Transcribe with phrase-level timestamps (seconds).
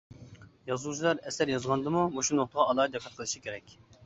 [0.69, 3.79] يازغۇچىلار ئەسەر يازغاندىمۇ مۇشۇ نۇقتىغا ئالاھىدە دىققەت قىلىشى كېرەك.